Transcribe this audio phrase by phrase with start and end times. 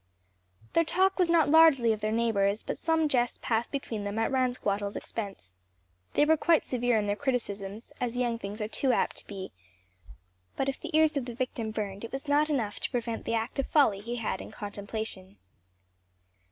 [0.73, 4.31] Their talk was not largely of their neighbors, but some jests passed between them at
[4.31, 5.53] Ransquattle's expense.
[6.15, 9.51] They were quite severe in their criticisms, as young things are too apt to be;
[10.55, 13.35] but if the ears of the victim burned it was not enough to prevent the
[13.35, 15.37] act of folly he had in contemplation.